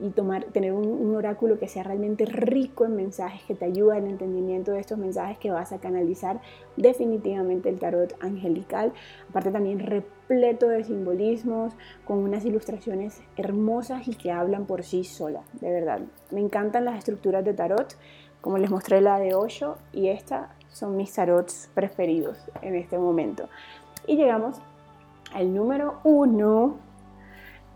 y 0.00 0.10
tener 0.10 0.72
un, 0.72 1.14
oráculo 1.14 1.58
que 1.58 1.68
sea 1.68 1.84
realmente 1.84 2.26
rico 2.26 2.84
en 2.84 2.96
mensajes, 2.96 3.42
que 3.44 3.54
te 3.54 3.64
ayude 3.64 3.96
al 3.96 4.06
entendimiento 4.06 4.72
de 4.72 4.80
estos 4.80 4.98
mensajes 4.98 5.38
que 5.38 5.50
vas 5.50 5.72
a 5.72 5.78
canalizar, 5.78 6.40
definitivamente 6.76 7.68
el 7.68 7.78
tarot 7.78 8.14
angelical. 8.20 8.92
Aparte 9.28 9.52
también 9.52 9.78
repleto 9.78 10.68
de 10.68 10.82
simbolismos, 10.84 11.74
con 12.04 12.18
unas 12.18 12.44
ilustraciones 12.44 13.22
hermosas 13.36 14.08
y 14.08 14.14
que 14.14 14.32
hablan 14.32 14.66
por 14.66 14.82
sí 14.82 15.04
solas, 15.04 15.44
de 15.60 15.70
verdad. 15.70 16.00
Me 16.30 16.40
encantan 16.40 16.84
las 16.84 16.98
estructuras 16.98 17.44
de 17.44 17.54
tarot, 17.54 17.96
como 18.40 18.58
les 18.58 18.70
mostré 18.70 19.00
la 19.00 19.18
de 19.18 19.34
Osho 19.34 19.78
y 19.92 20.08
esta 20.08 20.54
son 20.68 20.96
mis 20.96 21.14
tarots 21.14 21.70
preferidos 21.72 22.38
en 22.62 22.74
este 22.74 22.98
momento. 22.98 23.48
Y 24.06 24.16
llegamos 24.16 24.60
al 25.32 25.54
número 25.54 26.00
uno 26.04 26.76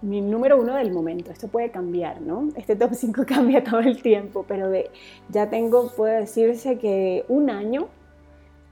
mi 0.03 0.21
número 0.21 0.61
uno 0.61 0.75
del 0.75 0.93
momento. 0.93 1.31
Esto 1.31 1.49
puede 1.49 1.71
cambiar, 1.71 2.21
¿no? 2.21 2.49
Este 2.57 2.77
top 2.77 2.95
5 2.95 3.25
cambia 3.27 3.65
todo 3.65 3.81
el 3.81 4.03
tiempo, 4.03 4.45
pero 4.47 4.71
de, 4.71 4.91
ya 5.29 5.51
tengo, 5.51 5.91
puede 5.97 6.21
decirse 6.21 6.79
que 6.79 7.25
un 7.29 7.51
año, 7.51 7.89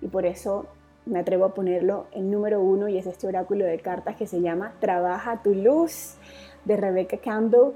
y 0.00 0.08
por 0.08 0.26
eso 0.26 0.66
me 1.04 1.20
atrevo 1.20 1.44
a 1.44 1.54
ponerlo 1.54 2.06
en 2.12 2.30
número 2.30 2.60
uno, 2.60 2.88
y 2.88 2.98
es 2.98 3.06
este 3.06 3.26
oráculo 3.26 3.64
de 3.64 3.78
cartas 3.78 4.16
que 4.16 4.26
se 4.26 4.40
llama 4.40 4.74
Trabaja 4.80 5.42
tu 5.42 5.54
luz, 5.54 6.16
de 6.64 6.76
Rebecca 6.76 7.16
Campbell. 7.18 7.72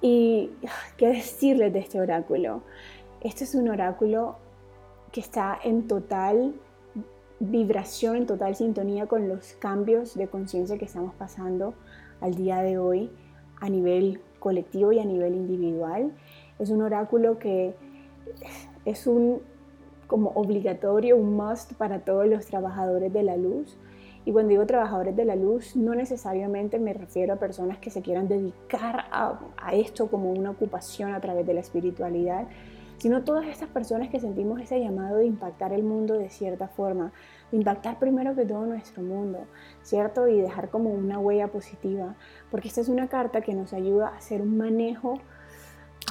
Y 0.00 0.50
qué 0.96 1.08
decirles 1.08 1.72
de 1.72 1.80
este 1.80 2.00
oráculo. 2.00 2.62
Este 3.20 3.44
es 3.44 3.54
un 3.54 3.68
oráculo 3.68 4.36
que 5.12 5.20
está 5.20 5.58
en 5.62 5.86
total 5.86 6.54
vibración, 7.40 8.16
en 8.16 8.26
total 8.26 8.54
sintonía 8.54 9.06
con 9.06 9.28
los 9.28 9.54
cambios 9.54 10.14
de 10.14 10.28
conciencia 10.28 10.78
que 10.78 10.84
estamos 10.84 11.14
pasando 11.14 11.74
al 12.20 12.34
día 12.34 12.62
de 12.62 12.78
hoy 12.78 13.10
a 13.60 13.68
nivel 13.68 14.20
colectivo 14.38 14.92
y 14.92 14.98
a 14.98 15.04
nivel 15.04 15.34
individual. 15.34 16.12
Es 16.58 16.70
un 16.70 16.82
oráculo 16.82 17.38
que 17.38 17.74
es 18.84 19.06
un 19.06 19.40
como 20.06 20.30
obligatorio, 20.34 21.16
un 21.16 21.36
must 21.36 21.74
para 21.74 22.00
todos 22.00 22.26
los 22.26 22.46
trabajadores 22.46 23.12
de 23.12 23.22
la 23.22 23.36
luz. 23.36 23.78
Y 24.24 24.32
cuando 24.32 24.50
digo 24.50 24.66
trabajadores 24.66 25.16
de 25.16 25.24
la 25.24 25.36
luz, 25.36 25.76
no 25.76 25.94
necesariamente 25.94 26.78
me 26.78 26.92
refiero 26.92 27.32
a 27.32 27.36
personas 27.36 27.78
que 27.78 27.90
se 27.90 28.02
quieran 28.02 28.28
dedicar 28.28 29.04
a, 29.12 29.38
a 29.56 29.74
esto 29.74 30.08
como 30.08 30.32
una 30.32 30.50
ocupación 30.50 31.14
a 31.14 31.20
través 31.20 31.46
de 31.46 31.54
la 31.54 31.60
espiritualidad, 31.60 32.48
sino 33.00 33.24
todas 33.24 33.46
estas 33.46 33.70
personas 33.70 34.10
que 34.10 34.20
sentimos 34.20 34.60
ese 34.60 34.78
llamado 34.78 35.16
de 35.16 35.24
impactar 35.24 35.72
el 35.72 35.82
mundo 35.82 36.18
de 36.18 36.28
cierta 36.28 36.68
forma, 36.68 37.12
de 37.50 37.56
impactar 37.56 37.98
primero 37.98 38.34
que 38.34 38.44
todo 38.44 38.66
nuestro 38.66 39.02
mundo, 39.02 39.46
¿cierto? 39.82 40.28
Y 40.28 40.38
dejar 40.38 40.68
como 40.68 40.90
una 40.90 41.18
huella 41.18 41.48
positiva, 41.48 42.14
porque 42.50 42.68
esta 42.68 42.82
es 42.82 42.90
una 42.90 43.08
carta 43.08 43.40
que 43.40 43.54
nos 43.54 43.72
ayuda 43.72 44.08
a 44.08 44.16
hacer 44.18 44.42
un 44.42 44.58
manejo 44.58 45.18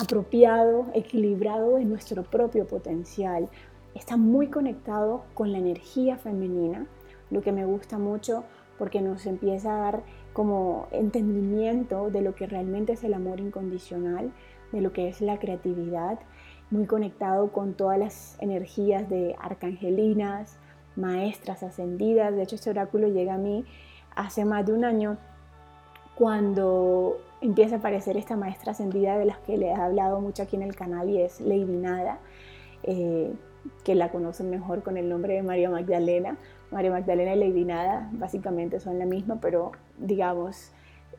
apropiado, 0.02 0.88
equilibrado 0.96 1.76
de 1.76 1.86
nuestro 1.86 2.24
propio 2.24 2.66
potencial. 2.66 3.50
Está 3.94 4.18
muy 4.18 4.48
conectado 4.48 5.26
con 5.36 5.52
la 5.52 5.60
energía 5.60 6.18
femenina, 6.18 6.88
lo 7.30 7.42
que 7.42 7.52
me 7.52 7.66
gusta 7.66 8.00
mucho 8.00 8.46
porque 8.80 9.02
nos 9.02 9.28
empieza 9.28 9.76
a 9.76 9.82
dar 9.82 10.04
como 10.34 10.88
entendimiento 10.90 12.10
de 12.10 12.22
lo 12.22 12.34
que 12.34 12.48
realmente 12.48 12.94
es 12.94 13.04
el 13.04 13.14
amor 13.14 13.40
incondicional, 13.40 14.32
de 14.72 14.82
lo 14.82 14.92
que 14.92 15.08
es 15.08 15.22
la 15.22 15.38
creatividad 15.38 16.18
muy 16.72 16.86
conectado 16.86 17.52
con 17.52 17.74
todas 17.74 17.98
las 17.98 18.38
energías 18.40 19.10
de 19.10 19.36
arcangelinas, 19.40 20.58
maestras 20.96 21.64
ascendidas. 21.64 22.36
De 22.36 22.44
hecho, 22.44 22.56
este 22.56 22.70
oráculo 22.70 23.08
llega 23.08 23.36
a 23.36 23.38
mí 23.38 23.66
hace 24.16 24.46
más 24.46 24.66
de 24.66 24.74
un 24.74 24.86
año 24.86 25.18
cuando 26.16 27.18
empieza 27.42 27.76
a 27.76 27.78
aparecer 27.80 28.18
esta 28.18 28.36
maestra 28.36 28.74
ascendida 28.74 29.18
de 29.18 29.26
las 29.26 29.38
que 29.40 29.58
les 29.58 29.70
he 29.70 29.82
hablado 29.82 30.20
mucho 30.20 30.44
aquí 30.44 30.58
en 30.58 30.64
el 30.64 30.76
canal 30.76 31.10
y 31.10 31.22
es 31.22 31.40
Lady 31.40 31.78
Nada, 31.78 32.20
eh, 32.84 33.34
que 33.84 33.96
la 33.96 34.10
conocen 34.10 34.50
mejor 34.50 34.84
con 34.84 34.98
el 34.98 35.10
nombre 35.10 35.36
de 35.36 35.44
María 35.44 35.70
Magdalena. 35.70 36.38
María 36.72 36.92
Magdalena 36.92 37.36
y 37.36 37.40
Lady 37.40 37.66
Nada 37.66 38.10
básicamente 38.12 38.80
son 38.80 39.00
la 39.00 39.06
misma, 39.06 39.40
pero 39.42 39.72
digamos 39.98 40.72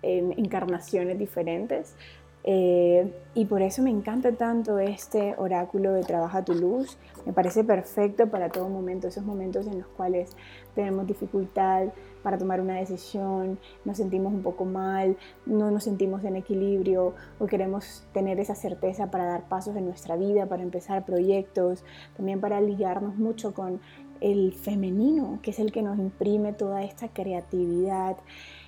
en 0.02 0.32
encarnaciones 0.32 1.18
diferentes. 1.18 1.96
Eh, 2.42 3.12
y 3.34 3.44
por 3.44 3.62
eso 3.62 3.82
me 3.82 3.90
encanta 3.90 4.32
tanto 4.32 4.78
este 4.78 5.34
oráculo 5.36 5.92
de 5.92 6.02
Trabaja 6.02 6.44
tu 6.44 6.54
luz. 6.54 6.98
Me 7.26 7.32
parece 7.32 7.64
perfecto 7.64 8.28
para 8.30 8.48
todo 8.48 8.68
momento, 8.68 9.08
esos 9.08 9.24
momentos 9.24 9.66
en 9.66 9.78
los 9.78 9.88
cuales 9.88 10.36
tenemos 10.74 11.06
dificultad 11.06 11.88
para 12.22 12.38
tomar 12.38 12.60
una 12.60 12.74
decisión, 12.74 13.58
nos 13.84 13.96
sentimos 13.96 14.32
un 14.32 14.42
poco 14.42 14.64
mal, 14.64 15.16
no 15.46 15.70
nos 15.70 15.84
sentimos 15.84 16.24
en 16.24 16.36
equilibrio 16.36 17.14
o 17.38 17.46
queremos 17.46 18.06
tener 18.12 18.40
esa 18.40 18.54
certeza 18.54 19.10
para 19.10 19.24
dar 19.24 19.48
pasos 19.48 19.76
en 19.76 19.86
nuestra 19.86 20.16
vida, 20.16 20.46
para 20.46 20.62
empezar 20.62 21.04
proyectos, 21.04 21.84
también 22.16 22.40
para 22.40 22.60
ligarnos 22.60 23.16
mucho 23.16 23.54
con 23.54 23.80
el 24.20 24.52
femenino, 24.52 25.38
que 25.42 25.50
es 25.50 25.58
el 25.58 25.72
que 25.72 25.82
nos 25.82 25.98
imprime 25.98 26.52
toda 26.52 26.82
esta 26.82 27.08
creatividad, 27.08 28.16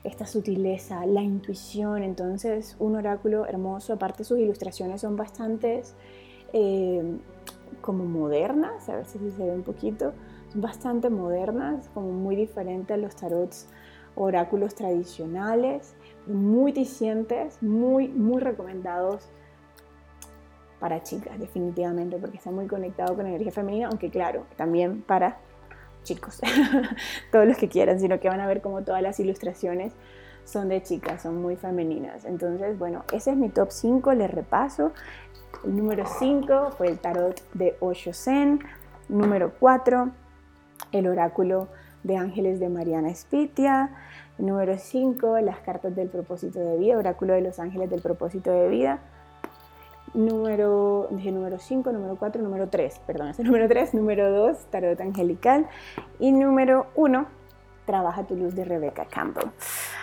esta 0.05 0.27
sutileza, 0.27 1.07
la 1.07 1.23
intuición. 1.23 2.03
Entonces, 2.03 2.77
un 2.79 2.97
oráculo 2.97 3.47
hermoso. 3.47 3.93
Aparte, 3.93 4.25
sus 4.25 4.39
ilustraciones 4.39 5.01
son 5.01 5.17
bastante 5.17 5.83
eh, 6.53 7.03
como 7.81 8.05
modernas, 8.05 8.89
a 8.89 8.97
ver 8.97 9.07
si 9.07 9.19
se 9.19 9.45
ve 9.45 9.53
un 9.53 9.63
poquito. 9.63 10.13
Son 10.51 10.61
bastante 10.61 11.11
modernas, 11.11 11.89
como 11.95 12.13
muy 12.13 12.37
diferentes 12.37 12.95
a 12.95 12.97
los 12.97 13.15
tarots 13.17 13.69
oráculos 14.15 14.75
tradicionales, 14.75 15.95
muy 16.27 16.73
dicientes, 16.73 17.63
muy, 17.63 18.09
muy 18.09 18.41
recomendados 18.41 19.29
para 20.79 21.03
chicas, 21.03 21.39
definitivamente, 21.39 22.19
porque 22.19 22.37
está 22.37 22.51
muy 22.51 22.67
conectado 22.67 23.15
con 23.15 23.27
energía 23.27 23.53
femenina, 23.53 23.89
aunque 23.89 24.11
claro, 24.11 24.45
también 24.57 25.03
para 25.03 25.39
chicos, 26.03 26.41
todos 27.33 27.47
los 27.47 27.57
que 27.57 27.69
quieran, 27.69 28.01
sino 28.01 28.21
que 28.21 28.29
van 28.29 28.41
a 28.41 28.47
ver 28.47 28.61
como 28.61 28.83
todas 28.83 29.03
las 29.03 29.19
ilustraciones 29.21 29.93
son 30.45 30.69
de 30.69 30.83
chicas, 30.83 31.23
son 31.23 31.41
muy 31.41 31.57
femeninas. 31.57 32.25
Entonces, 32.25 32.79
bueno, 32.79 33.05
ese 33.13 33.31
es 33.31 33.37
mi 33.37 33.49
top 33.49 33.71
5, 33.71 34.13
les 34.15 34.31
repaso. 34.31 34.93
El 35.65 35.77
número 35.77 36.05
5 36.07 36.73
fue 36.77 36.89
el 36.89 36.99
tarot 36.99 37.41
de 37.55 37.77
Osho 37.81 38.13
Zen. 38.13 38.61
Número 39.09 39.53
4, 39.59 40.11
el 40.93 41.07
oráculo 41.07 41.69
de 42.03 42.17
ángeles 42.17 42.61
de 42.61 42.69
Mariana 42.69 43.15
Spitia. 43.15 43.91
Número 44.39 44.77
5, 44.79 45.39
las 45.41 45.59
cartas 45.61 45.95
del 45.95 46.09
propósito 46.09 46.59
de 46.59 46.77
vida, 46.79 46.99
oráculo 46.99 47.35
de 47.35 47.43
los 47.43 47.59
ángeles 47.59 47.91
del 47.91 48.01
propósito 48.01 48.51
de 48.51 48.69
vida. 48.69 49.01
Número, 50.15 51.09
dije 51.11 51.33
número 51.33 51.59
5, 51.59 51.91
número 51.93 52.17
4, 52.17 52.43
número 52.43 52.69
3, 52.69 53.01
perdón, 53.07 53.29
ese 53.29 53.45
número 53.45 53.69
3, 53.69 53.95
número 53.95 54.31
2, 54.31 54.67
tarot 54.67 55.01
angelical. 55.01 55.67
Y 56.19 56.33
número 56.33 56.87
1, 56.97 57.27
trabaja 57.87 58.25
tu 58.25 58.37
luz 58.37 58.55
de 58.55 58.65
Rebecca 58.65 59.07
Campbell. 59.07 59.51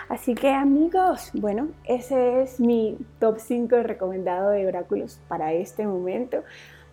Así 0.08 0.34
que 0.34 0.50
amigos, 0.50 1.30
bueno, 1.34 1.68
ese 1.84 2.42
es 2.42 2.58
mi 2.58 2.98
top 3.18 3.38
5 3.38 3.82
recomendado 3.84 4.50
de 4.50 4.66
oráculos 4.66 5.20
para 5.28 5.52
este 5.52 5.86
momento. 5.86 6.42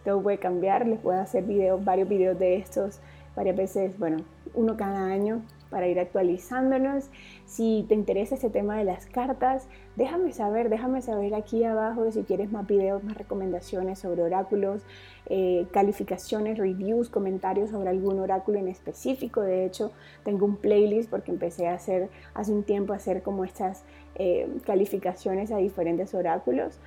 Todo 0.05 0.21
puede 0.21 0.37
cambiar, 0.37 0.85
les 0.85 0.99
puedo 0.99 1.19
hacer 1.19 1.43
videos, 1.43 1.83
varios 1.83 2.07
videos 2.07 2.37
de 2.37 2.57
estos 2.57 2.99
varias 3.37 3.55
veces, 3.55 3.97
bueno, 3.99 4.17
uno 4.55 4.75
cada 4.75 5.05
año 5.05 5.43
para 5.69 5.87
ir 5.87 5.99
actualizándonos. 5.99 7.09
Si 7.45 7.85
te 7.87 7.95
interesa 7.95 8.35
este 8.35 8.49
tema 8.49 8.77
de 8.77 8.83
las 8.83 9.05
cartas, 9.05 9.67
déjame 9.95 10.31
saber, 10.31 10.69
déjame 10.69 11.01
saber 11.01 11.35
aquí 11.35 11.63
abajo 11.63 12.11
si 12.11 12.23
quieres 12.23 12.51
más 12.51 12.67
videos, 12.67 13.03
más 13.03 13.17
recomendaciones 13.17 13.99
sobre 13.99 14.23
oráculos, 14.23 14.83
eh, 15.27 15.67
calificaciones, 15.71 16.57
reviews, 16.57 17.09
comentarios 17.09 17.71
sobre 17.71 17.89
algún 17.89 18.19
oráculo 18.19 18.59
en 18.59 18.67
específico. 18.67 19.41
De 19.41 19.65
hecho, 19.65 19.91
tengo 20.23 20.45
un 20.45 20.57
playlist 20.57 21.09
porque 21.09 21.31
empecé 21.31 21.67
a 21.67 21.73
hacer 21.73 22.09
hace 22.33 22.51
un 22.51 22.63
tiempo 22.63 22.93
a 22.93 22.97
hacer 22.97 23.21
como 23.23 23.43
estas 23.43 23.83
eh, 24.15 24.47
calificaciones 24.65 25.51
a 25.51 25.57
diferentes 25.57 26.13
oráculos. 26.13 26.79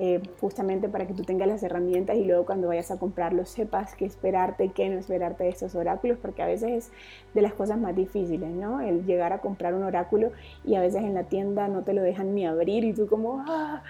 Eh, 0.00 0.22
justamente 0.40 0.88
para 0.88 1.08
que 1.08 1.14
tú 1.14 1.24
tengas 1.24 1.48
las 1.48 1.60
herramientas 1.64 2.16
y 2.16 2.24
luego 2.24 2.46
cuando 2.46 2.68
vayas 2.68 2.92
a 2.92 3.00
comprarlo 3.00 3.44
sepas 3.46 3.96
qué 3.96 4.04
esperarte 4.04 4.66
y 4.66 4.68
qué 4.68 4.88
no 4.88 4.96
esperarte 4.96 5.42
de 5.42 5.50
estos 5.50 5.74
oráculos, 5.74 6.18
porque 6.22 6.40
a 6.40 6.46
veces 6.46 6.70
es 6.70 6.92
de 7.34 7.42
las 7.42 7.52
cosas 7.52 7.78
más 7.78 7.96
difíciles, 7.96 8.48
¿no? 8.48 8.80
El 8.80 9.06
llegar 9.06 9.32
a 9.32 9.40
comprar 9.40 9.74
un 9.74 9.82
oráculo 9.82 10.30
y 10.64 10.76
a 10.76 10.80
veces 10.80 11.02
en 11.02 11.14
la 11.14 11.24
tienda 11.24 11.66
no 11.66 11.82
te 11.82 11.94
lo 11.94 12.02
dejan 12.02 12.32
ni 12.32 12.46
abrir 12.46 12.84
y 12.84 12.92
tú 12.92 13.08
como, 13.08 13.42
ah, 13.48 13.82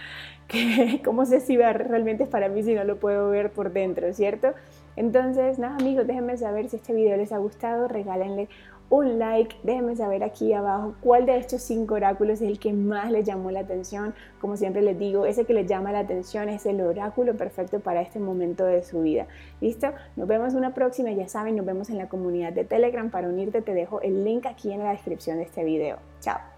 ¿cómo 1.05 1.27
sé 1.27 1.41
si 1.41 1.59
realmente 1.59 2.23
es 2.23 2.31
para 2.31 2.49
mí 2.49 2.63
si 2.63 2.75
no 2.75 2.85
lo 2.85 2.97
puedo 2.97 3.29
ver 3.29 3.51
por 3.51 3.71
dentro, 3.71 4.11
¿cierto? 4.15 4.55
Entonces, 4.99 5.61
nada 5.61 5.77
amigos, 5.77 6.09
déjenme 6.09 6.37
saber 6.37 6.69
si 6.69 6.75
este 6.75 6.93
video 6.93 7.17
les 7.17 7.31
ha 7.31 7.39
gustado, 7.39 7.87
regálenle 7.87 8.49
un 8.91 9.21
like, 9.21 9.55
déjenme 9.63 9.95
saber 9.95 10.25
aquí 10.25 10.53
abajo 10.53 10.95
cuál 11.01 11.25
de 11.25 11.37
estos 11.37 11.63
cinco 11.63 11.95
oráculos 11.95 12.41
es 12.41 12.49
el 12.49 12.59
que 12.59 12.73
más 12.73 13.13
les 13.13 13.25
llamó 13.25 13.53
la 13.53 13.61
atención. 13.61 14.13
Como 14.41 14.57
siempre 14.57 14.83
les 14.83 14.99
digo, 14.99 15.25
ese 15.25 15.45
que 15.45 15.55
les 15.55 15.69
llama 15.69 15.93
la 15.93 16.01
atención 16.01 16.49
es 16.49 16.67
el 16.67 16.81
oráculo 16.81 17.37
perfecto 17.37 17.79
para 17.79 18.03
este 18.03 18.19
momento 18.19 18.65
de 18.65 18.83
su 18.83 19.03
vida. 19.03 19.29
¿Listo? 19.61 19.93
Nos 20.17 20.27
vemos 20.27 20.55
una 20.55 20.75
próxima, 20.75 21.13
ya 21.13 21.29
saben, 21.29 21.55
nos 21.55 21.65
vemos 21.65 21.91
en 21.91 21.99
la 21.99 22.09
comunidad 22.09 22.53
de 22.53 22.65
Telegram. 22.65 23.09
Para 23.09 23.29
unirte 23.29 23.63
te 23.63 23.75
dejo 23.75 24.01
el 24.01 24.25
link 24.25 24.47
aquí 24.47 24.73
en 24.73 24.83
la 24.83 24.91
descripción 24.91 25.37
de 25.37 25.45
este 25.45 25.63
video. 25.63 25.99
Chao. 26.19 26.58